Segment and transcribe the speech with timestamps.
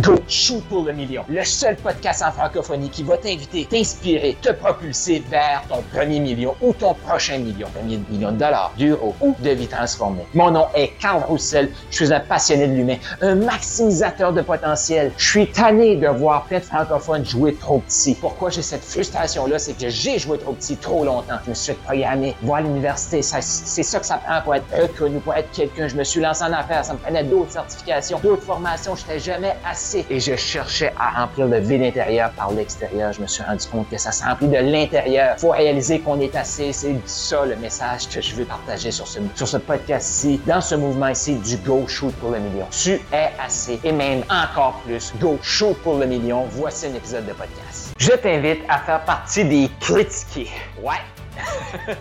[0.00, 4.50] Go Shoot pour le million, le seul podcast en francophonie qui va t'inviter, t'inspirer, te
[4.52, 9.34] propulser vers ton premier million ou ton prochain million, premier million de dollars, d'euros ou
[9.40, 10.24] de vie transformée.
[10.32, 15.12] Mon nom est Carl Roussel, je suis un passionné de l'humain, un maximisateur de potentiel.
[15.18, 18.14] Je suis tanné de voir plein de francophones jouer trop petit.
[18.14, 21.38] Pourquoi j'ai cette frustration-là, c'est que j'ai joué trop petit trop longtemps.
[21.44, 25.34] Je me suis programmé, voir l'université, c'est ça que ça prend pour être reconnu, pour
[25.34, 25.88] être quelqu'un.
[25.88, 29.56] Je me suis lancé en affaires, ça me prenait d'autres certifications, d'autres formations, j'étais jamais
[29.68, 29.89] assez.
[29.94, 33.12] Et je cherchais à remplir le vide intérieur par l'extérieur.
[33.12, 35.36] Je me suis rendu compte que ça se remplit de l'intérieur.
[35.38, 36.72] Faut réaliser qu'on est assez.
[36.72, 40.74] C'est ça le message que je veux partager sur ce, sur ce podcast-ci, dans ce
[40.76, 42.66] mouvement ici du Go Shoot pour le million.
[42.70, 45.12] Tu es assez et même encore plus.
[45.20, 46.44] Go Shoot pour le million.
[46.50, 47.94] Voici un épisode de podcast.
[47.98, 50.50] Je t'invite à faire partie des critiqués.
[50.82, 51.00] Ouais.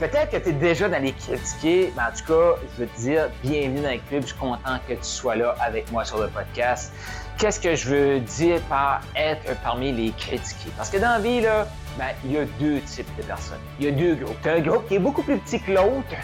[0.00, 3.00] Peut-être que tu es déjà dans les critiqués, mais en tout cas, je veux te
[3.00, 4.22] dire bienvenue dans le club.
[4.22, 6.92] Je suis content que tu sois là avec moi sur le podcast.
[7.40, 10.68] Qu'est-ce que je veux dire par être parmi les critiqués?
[10.76, 11.66] Parce que dans la vie, là,
[11.98, 13.56] ben, il y a deux types de personnes.
[13.78, 14.36] Il y a deux groupes.
[14.42, 16.14] Tu as un groupe qui est beaucoup plus petit que l'autre,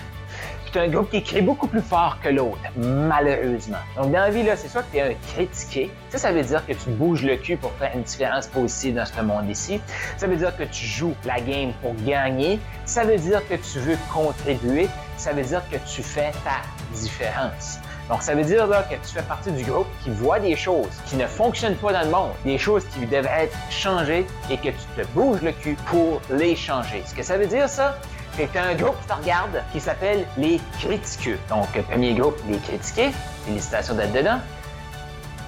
[0.71, 3.79] c'est un groupe qui crie beaucoup plus fort que l'autre, malheureusement.
[3.97, 5.91] Donc, dans la vie, là, c'est soit que tu es un critiqué.
[6.11, 9.07] Ça, ça veut dire que tu bouges le cul pour faire une différence positive dans
[9.07, 9.81] ce monde ici.
[10.19, 12.61] Ça veut dire que tu joues la game pour gagner.
[12.85, 14.87] Ça veut dire que tu veux contribuer.
[15.17, 16.61] Ça veut dire que tu fais ta
[16.95, 17.79] différence.
[18.09, 20.89] Donc, ça veut dire là, que tu fais partie du groupe qui voit des choses
[21.07, 24.69] qui ne fonctionnent pas dans le monde, des choses qui devraient être changées et que
[24.69, 27.03] tu te bouges le cul pour les changer.
[27.05, 27.99] Ce que ça veut dire, ça,
[28.37, 31.39] c'est un groupe qui te regarde qui s'appelle les critiqueux.
[31.49, 33.11] Donc, premier groupe, les critiqués.
[33.45, 34.39] Félicitations d'être dedans.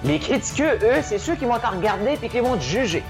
[0.05, 3.03] Les critiqueux, eux, c'est ceux qui vont te regarder et qui vont te juger,